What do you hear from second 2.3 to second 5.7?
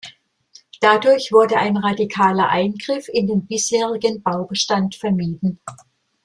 Eingriff in den bisherigen Baubestand vermieden.